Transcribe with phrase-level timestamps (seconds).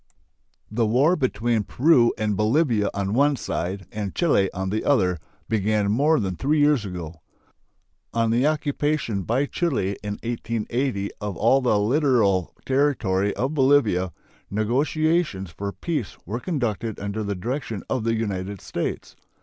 [0.71, 5.19] The war between Peru and Bolivia on the one side and Chile on the other
[5.47, 7.21] began more than three years ago.
[8.11, 14.11] On the occupation by Chile in 1880 of all the littoral territory of Bolivia,
[14.49, 19.15] negotiations for peace were conducted under the direction of the United States.